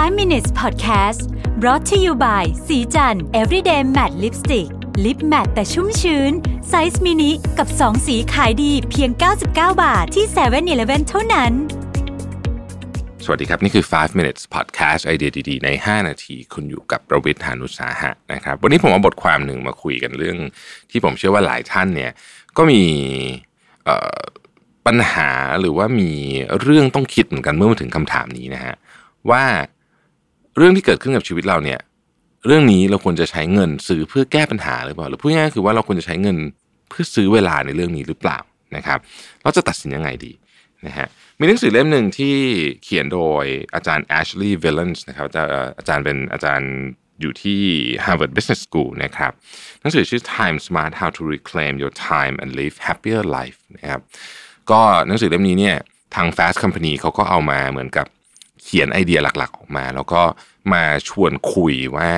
[0.00, 1.20] 5 minutes podcast
[1.60, 4.68] brought to you by ศรีจันทร์ everyday matte lipstick
[5.04, 6.32] lip matte แต่ชุ่มชื้น
[6.68, 9.46] ไซส์มินิกับ 2 สีขายดีเพียง 99
[9.82, 11.52] บาทที่7-Eleven เท่านั้น
[13.24, 20.38] สวัสดีครับ นี่คือ 5 minutes podcast ไอเดียดีๆ ใน 5 นาที คุณอยู่กับรวิศ หาญอุตสาหะนะครับ วันนี้ผมเอาบทความหนึ่งมาคุยกันเรื่อง
[20.90, 22.12] ที่ผมเชื่อว่าหลายท่านเนี่ย
[22.56, 22.82] ก็มี
[24.86, 25.30] ปัญหา
[25.60, 26.12] หรือว่ามี
[26.60, 28.74] เรื่องต้องคิดเหมือนกันเมื่อมาถึงคำถามนี้นะฮะ
[29.32, 29.44] ว่า
[30.56, 31.80] เรื่องที่เกิดขึ้นกับชีวิตเราเนี่ย
[32.46, 36.36] เรื่องนี้เราควรจะใช้เงินซื้อเพื่อแก้ปัญหาหรือเปล่า หรือพูดง่ายๆคือว่าเราควรจะใช้เงิน
[36.88, 38.38] เพื่อซื้อเวลาในเรื่องนี้หรือเปล่า
[38.76, 38.98] นะครับ
[39.42, 40.32] เราจะตัดสินยังไงดี
[40.86, 41.06] นะฮะ
[41.38, 42.34] มีหนังสือเล่มหนึ่งที่
[42.82, 45.26] เขียนโดยอาจารย์ Ashley Villans นะครับ
[45.78, 46.72] อาจารย์เป็นอาจารย์
[47.20, 47.60] อยู่ที่
[48.04, 49.32] Harvard Business School นะครับ
[49.80, 54.00] หนังสือชื่อ Time Smart How to Reclaim Your Time and Live Happier Life นะครับ
[54.70, 55.76] ก็หนังสือเล่มนี้เนี่ย
[56.14, 58.06] ทาง Fast Company เขาก็เอามาเหมือนกับ
[58.62, 60.22] เขียนไอเดียหลักๆ ออกมา แล้วก็
[60.72, 62.10] มาชวนคุยว่า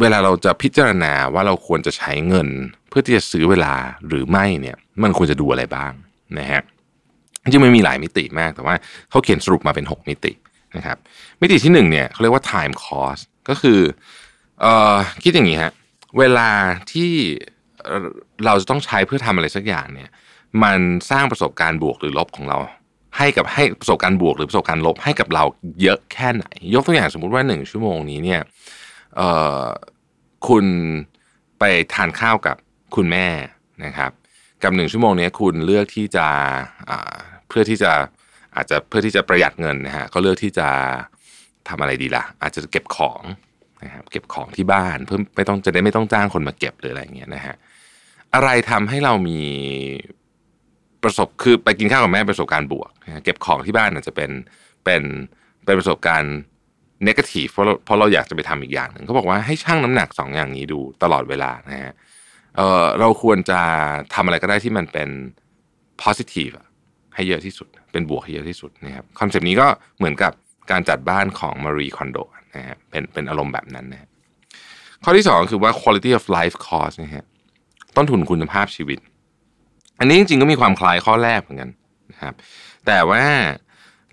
[0.00, 2.48] เวลาเราจะพิจารณาว่าเราควรจะใช้เงิน
[2.88, 3.74] เพื่อที่จะซื้อเวลา
[4.08, 5.92] หรือไม่เนี่ย มันควรจะดูอะไรบ้าง
[6.38, 6.62] นะฮะ
[7.42, 8.74] จริงๆมันมีหลายมิติมากแต่ว่า
[9.10, 10.32] เขาเขียนสรุปมาเป็น 6 มิติ
[10.76, 10.98] นะครับ
[11.40, 13.80] มิติที่1เนี่ยเขาเรียกว่า time cost ก็คือ
[14.60, 15.72] เอ่อคิดอย่างนี้ฮะ
[16.18, 16.50] เวลา
[16.92, 17.10] ที่
[18.44, 20.10] เราจะต้องใช้เพื่อทำอะไรสักอย่างเนี่ย
[20.62, 20.78] มัน
[21.10, 22.58] สร้างประสบการณ์บวกหรือลบของเรา
[23.18, 25.44] ให้กับให้ประสบการณ์บวกหรือประสบการณ์ลบให้กับเรา
[25.82, 28.40] เยอะแค่ไหน ยกตัวอย่างสมมุติว่าหนึ่งชั่วโมงนี้เนี่ย
[30.48, 30.64] คุณ
[31.58, 32.56] ไปทานข้าวกับ
[32.96, 33.26] คุณแม่
[33.84, 34.10] นะครับ
[34.62, 36.26] กับหนึ่งชั่วโมงนี้คุณเลือกที่จะ
[37.48, 37.92] เพื่อที่จะ
[38.56, 40.68] อาจจะเพื่อที่จะประหยัดเงินนะฮะก็เลือกที่จะ
[41.68, 43.22] ทำอะไรดีละ่ะ อาจจะเก็บของ
[43.84, 47.54] นะครับเก็บของที่บ้านเพื่อไม่ต้องจะได้ไม่ต้องจ้างคนมาเก็บหรืออะไรเงี้ยนะฮะ
[48.34, 49.40] อะไรทำให้เรามี
[51.02, 52.90] ประสบคือไปกินข้าวกับแม่ประสบการณ์บวก
[53.24, 54.30] เก็บของที่บ้านอาจจะเป็น
[54.84, 55.02] เป็น
[55.64, 56.36] เป็นประสบการณ์
[57.04, 61.94] เนกาทีฟเพราะเพราะเราอยากจะไปทำอีกอย่างหนึ่งเขาบอกว่าให้ชั่งน้ำหนักสองอย่างนี้ดูตลอดเวลานะฮะ
[62.56, 63.60] เออเราควรจะ
[64.14, 65.08] ทำอะไรก็ได้ที่มันเป็น
[66.02, 66.54] positive
[67.14, 69.66] ให้เยอะที่สุด เป็นบวกให้เยอะที่สุดนะครับคอนเซปต์นี้ก็
[69.98, 70.32] เหมือนกับ
[70.70, 72.18] การจัดบ้านของมารีคอนโด
[72.56, 74.08] นะฮะเป็นเป็นอารมณ์แบบนั้นนะ
[75.04, 77.24] ข้อที่สองคือว่า quality of life cost นะฮะ
[77.96, 78.98] ต้นทุนคุณภาพชีวิต
[79.98, 81.70] อันนี้จริงๆก็มีความคล้ายข้อแรกเหมือนกัน
[82.10, 82.34] นะครับ
[82.86, 83.24] แต่ว่า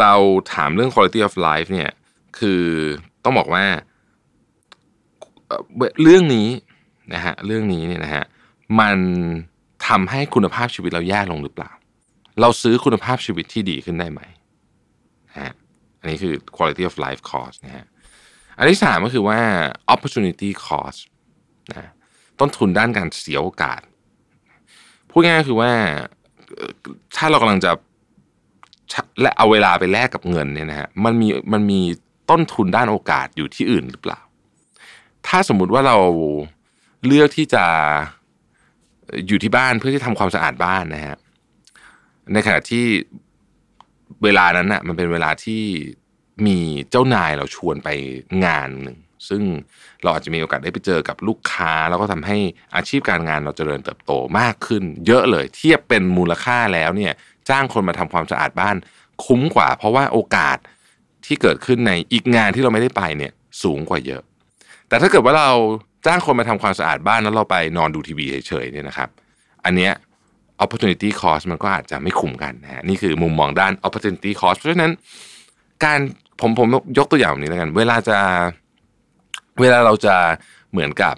[0.00, 0.12] เรา
[0.52, 1.90] ถามเรื่อง quality of life เนี่ย
[2.38, 2.64] คือ
[3.24, 3.64] ต้องบอกว่า
[6.02, 6.48] เรื่องนี้
[7.14, 8.24] นะฮะเรื่องนี้เนี่ยนะฮะ
[8.80, 8.96] มัน
[9.86, 11.70] ทำให้คุณภาพชีวิตเราแย่ลงหรือเปล่า
[12.40, 14.20] เราซื้อคุณภาพชีวิตที่ดีขึ้นได้ไหม
[15.28, 15.52] นะฮะ
[16.00, 17.86] อันนี้คือ quality of life cost นะฮะ
[18.58, 19.40] อันที่สามก็คือว่า
[19.94, 21.00] opportunity cost
[21.70, 21.90] นะ
[22.40, 23.80] ต้นทุนด้านการเสียโอกาส
[25.10, 25.72] พูดง่ายคือว่า
[27.16, 27.70] ถ้าเรากำลังจะ
[29.20, 31.80] และเอาเวลาไปแลกกับเงินเนี่ยนะฮะมันมีมันมี
[32.30, 34.20] ต้นทุนด้านโอกาสอยู่ที่อื่นหรือเปล่า
[35.26, 35.96] ถ้าสมมุติว่าเรา
[37.06, 37.64] เลือกที่จะ
[39.26, 41.16] อยู่ที่บ้านเพื่อที่ทำความสะอาดบ้านนะฮะ
[42.32, 42.84] ในขณะที่
[44.22, 45.62] เวลานั้นน่ะมันเป็นเวลาที่
[46.46, 46.58] มี
[46.90, 47.88] เจ้านายเราชวนไป
[48.44, 48.96] งานหนึ่ง
[49.28, 49.42] ซึ่ง
[50.02, 52.38] เราอาจจะมีโอกาสได้ไปเจอกับลูกค้า แล้วก็ทำให้
[52.76, 57.12] อาชีพการงานเราเจริญเติบโตมากขึ้น เยอะเลยเทียบเป็นมูลค่าแล้วเนี่ย
[57.48, 58.76] จ้างคนมาทำความสะอาดบ้าน
[59.24, 60.58] คุ้มกว่า เพราะว่าโอกาส
[61.26, 63.32] ที่เกิดขึ้นในอีกงานที่เราไม่ได้ไปเนี่ย
[63.62, 64.22] สูงกว่าเยอะ
[64.88, 65.50] แต่ถ้าเกิดว่าเรา
[66.06, 69.08] จ้างคนมาทำความสะอาดบ้านแล้วเราไปนอนดูทีวีเฉยๆเนี่ยนะครับ
[69.64, 69.92] อันเนี้ย
[70.64, 74.92] opportunity cost มันก็อาจจะไม่คุ้มกันนะฮะนี่คือมุมมองด้าน opportunity cost เพราะฉะนั้น
[75.84, 75.98] การ
[76.40, 78.18] ผมผมยกตัวอย่างนี้แล้วกัน เวลาจะ
[79.60, 80.16] เวลาเราจะ
[80.72, 81.14] เหมือนกับ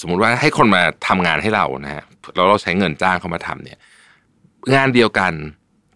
[0.00, 2.04] สมมุติว่าให้คนมาทำงานให้เรานะฮะ
[2.36, 3.78] แล้วเราใช้เงินจ้างเขามาทำเนี่ย
[4.74, 5.32] งานเดียวกัน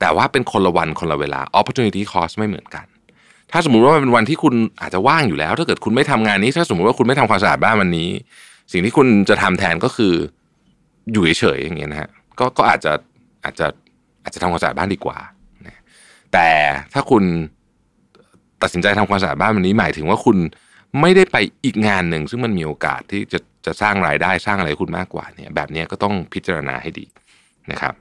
[0.00, 2.86] แต่ว่าเป็นคนละวันคนละเวลา opportunity cost ไม่เหมือนกัน
[3.52, 8.10] ถ้าสมมุติว่ามันเป็นวันที่คุณอาจจะว่างอยู่แล้ว ถ้าเกิดคุณไม่ทำงานนี้ ถ้าสมมุติว่าคุณไม่ทำความสะอาดบ้านวันนี้
[8.72, 10.14] สิ่งที่คุณจะทำแทนก็คือ
[11.12, 12.92] อยู่เฉยๆอย่างเงี้ยนะฮะก็ก็อาจจะ
[13.44, 13.66] อาจจะ
[14.22, 15.18] อาจจะทำความสะอาดบ้านดีกว่า
[16.32, 16.48] แต่
[16.92, 17.22] ถ้าคุณ
[18.62, 20.36] ตัดสินใจทำความสะอาดบ้านวันนี้หมายถึงว่าคุณ
[21.00, 27.06] ไม่ได้ไปอีกงานหนึ่งซึ่งมันมีโอกาสที่จะจะสร้างรายได้สร้างอะไรคุณมากกว่าเนี่ยแบบนี้ก็ต้องพิจารณาให้ดี
[27.70, 27.94] นะครับ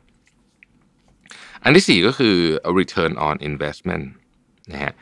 [1.63, 2.35] อันที่สี่ก็คือ
[2.79, 4.05] return on investment
[4.71, 4.93] นะฮะ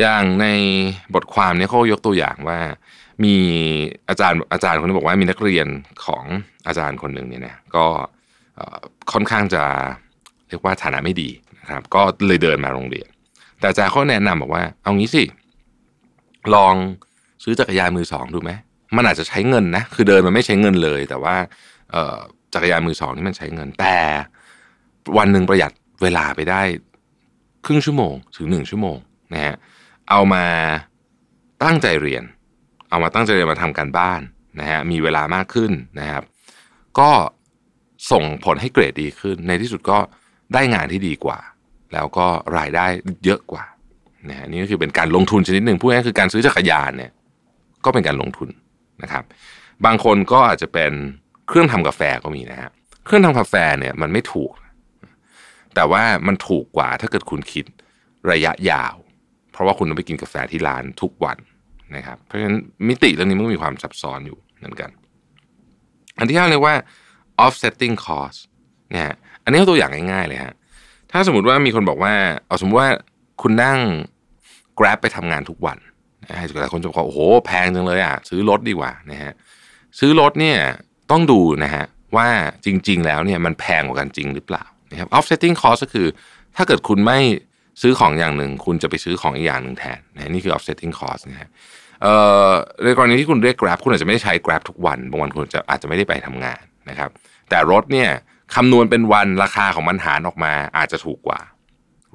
[0.00, 0.46] อย่างใน
[1.14, 2.58] บทความนี้เขายกตัวอย่างว่า
[3.24, 3.34] มี
[4.08, 5.66] อาจารย์อาจารย์คนนึงบอกว่ามีนักเรียน
[6.04, 6.24] ของ
[6.66, 7.86] อาจารย์คนหนึ่งเนี่ยนะก็
[9.12, 9.64] ค่อนข้างจะ
[10.48, 11.30] เรียกว่าฐานะไม่ดี
[11.62, 13.08] นะครับ ก็เลยเดินมาโรงเรียน
[13.58, 15.24] แต่อาจารย์เขาแนะนำบอกว่า เอางี้สิ
[16.54, 16.74] ลอง
[17.42, 18.52] ซื้อจักรยานมือสองดูไหม
[18.96, 21.36] มันอาจจะใช้เงินนะคือเดินมันไม่ใช้เงินเลย แต่ว่า
[22.54, 23.98] จักรยานมือสองนี่มันใช้เงิน แต่
[25.18, 26.62] วันหนึ่งประหยัดเวลาไปได้
[27.64, 28.96] ครึ่งชั่วโมงถึงหนึ่งชั่วโมง
[29.32, 29.54] นะฮะ
[30.10, 30.44] เอามา
[31.64, 32.24] ตั้งใจเรียน
[32.90, 34.20] เอามาตั้งใจเรียนมาทำการบ้าน
[34.60, 36.22] นะฮะมีเวลามากขึ้นนะครับ
[36.98, 37.10] ก็
[38.10, 39.98] ส่งผลให้เกรดดีขึ้น ในที่สุดก็
[40.54, 41.38] ได้งานที่ดีกว่า
[41.92, 42.26] แล้วก็
[42.58, 42.86] รายได้
[43.24, 43.64] เยอะกว่า
[44.28, 47.12] นะฮะนี่ก็คือเป็นการลงทุนชนิดหนึ่งพูดง่ายคือการซื้อจักรยานเนี่ย
[47.84, 48.48] ก็เป็นการลงทุน
[49.02, 49.24] นะครับ
[49.84, 50.92] บางคนก็อาจจะเป็น
[51.48, 52.70] เครื่องทำกาแฟก็มีนะฮะ
[53.04, 54.52] เครื่องทำกาแฟเนี่ยมันไม่ถูก
[55.74, 57.64] แต่ว่ามันถูกกว่าถ้าเกิดคุณคิด
[58.30, 58.94] ระยะยาว
[59.52, 61.38] เพราะว่าคุณต้องไปกินกาแฟที่ร้านทุกวัน
[61.96, 62.56] นะครับ เพราะฉะนั้น
[62.88, 64.90] มิติเรื่องนี้มันมีความซับซ้อนอยู่เหมือนกัน
[66.18, 66.74] อันที่ห้าเรียกว่า
[67.44, 68.38] offsetting cost
[68.90, 69.14] เนี่ย
[69.44, 70.54] อันนี้เอาตัวอย่างง่ายๆเลยฮะ
[71.12, 72.14] ถ้าสมมติว่ามีคนบอกว่า
[72.46, 72.90] เอาสมมติว่า
[73.42, 73.78] คุณนั่ง
[74.78, 75.78] Grab ไปทำงานทุกวัน
[76.60, 79.32] หลายคนจะบอกโอ้โหแพงจังเลยอะซื้อรถดีกว่านะฮะ
[79.98, 80.58] ซื้อรถเนี่ย
[81.10, 81.84] ต้องดูนะฮะ
[82.16, 82.28] ว่า
[82.64, 86.06] จริง ๆ แล้วเนี่ยมันแพงกว่ากันจริงหรือเปล่านะครับ offsetting cost ก็คือ
[86.56, 87.18] ถ้าเกิดคุณไม่
[87.82, 91.48] ซื้อของอย่างหนึ่ง คุณจะไปซื้อของอีกอย่างหนึ่งแทนนะนี่คือ offsetting cost นะฮะ
[92.84, 97.10] ในกรณีที่คุณเรียก Grab คุณอาจจะไม่ได้ใช้ Grab ทุกวันบางวันคุณจะอาจจะไม่ได้ไปทำงานนะครับ
[97.48, 98.10] แต่รถเนี่ย
[98.54, 101.40] คำนวณเป็นวันราคาของมันหารออกมาอาจจะถูกกว่า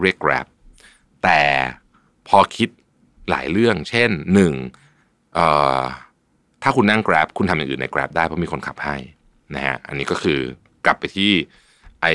[0.01, 0.45] เรียก Grab
[1.23, 1.41] แต่
[2.27, 2.69] พอคิด
[3.30, 4.54] หลายเรื่อง เช่นหนึ่ง
[6.64, 8.96] ถ้าคุณนั่ง Grab คุณทำอย่างอื่นใน Grab ได้เพราะมีคนขับให้
[9.56, 10.40] นะฮะอันนี้ก็คือ
[10.86, 11.31] กลับไปที่
[12.02, 12.08] ไอ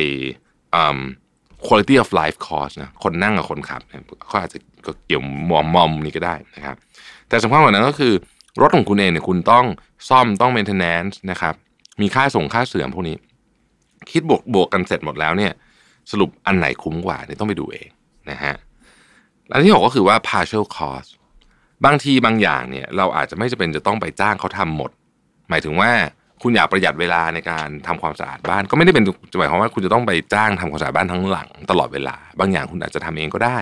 [1.66, 6.76] quality of life cost นะคนนั่งกับคนขับเนี่ยก็อาจจะก็เกี่ยวมอมมอมนี้ก็ได้นะครับ
[7.28, 8.14] แต่สำคัญกว่านั้นก็คือ
[8.60, 9.66] รถของคุณเองเนี่ยคุณต้อง
[10.08, 11.54] ซ่อมต้อง maintenance นะครับ
[12.00, 13.16] มีค่าส่งค่าเสื่อมพวกนี้
[14.10, 15.52] คิดบวกบวกกันเสร็จหมดแล้วเนี่ย
[16.10, 17.88] สรุปอันไหนคุ้มกว่าเนี่ยต้องไปดูเอง
[18.30, 18.54] นะฮะ
[19.52, 21.10] อันที่หกก็คือว่า partial cost
[21.84, 24.90] บางทีบางอย่างเนี่ยเราอาจจะไม่จำเป็นจะต้องไปจ้างเขาทำหมด
[25.50, 25.90] หมายถึงว่า
[26.42, 29.04] คุณอยากประหยัดเวลาในการทำความสะอาดบ้าน ก็ไม่ได้เป็น
[29.38, 33.58] หมายความว่าคุณจะต้องไปจ้างทำความสะอาดบ้านทั้งหลังตลอดเวลา บางอย่างคุณอาจจะทำเองก็ได้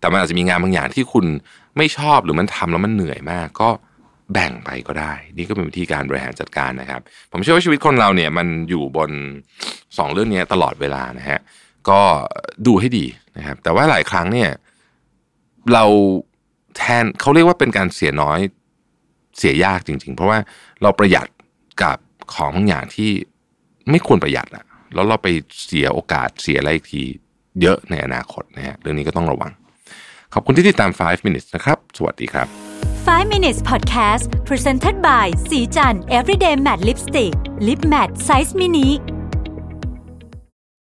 [0.00, 1.26] แต่มันอาจจะมีงานบางอย่างที่คุณ
[1.76, 3.68] ไม่ชอบหรือมันทำแล้วมันเหนื่อยมาก ก็
[4.32, 7.00] แบ่งไปก็ได้ นี่ก็เป็นวิธีการบริหารจัดการนะครับ
[7.32, 9.10] ผมเชื่อว่าชีวิตคนเราเนี่ยมันอยู่บน
[9.98, 11.40] สองเรื่องนี้ตลอดเวลานะฮะ
[11.88, 12.00] ก็
[12.66, 13.06] ดูให้ดี
[13.36, 14.50] นะครับแต่ว่าหลายครั้งเนี่ย
[15.72, 15.84] เรา
[16.76, 18.38] แทนเขาเรียกว่าเป็นการเสียน้อย
[19.38, 20.38] เสียยากจริง ๆ เพราะว่า
[20.82, 21.28] เราประหยัด
[21.82, 21.98] กับ
[22.34, 23.10] ของบางอย่างที่
[23.90, 24.64] ไม่ควรประหยัดอะ
[24.94, 25.28] แล้วเราไป
[25.66, 27.02] เสียโอกาสเสียอะไรอีกที
[27.62, 29.50] เยอะในอนาคตนะฮะเรื่องนี้ก็ต้องระวัง
[30.34, 32.46] ขอบคุณที่ติดตาม 5 minutes นะครับ สวัสดีครับ
[33.06, 37.34] 5 minutes podcast presented by สีจัน everyday matte lipstick
[37.66, 38.88] lip matte size mini